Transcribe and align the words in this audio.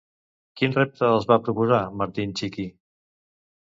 Quin 0.61 0.73
repte 0.77 1.05
els 1.11 1.29
va 1.33 1.39
proposar 1.51 1.85
Martin 2.03 2.37
Txiki? 2.39 2.71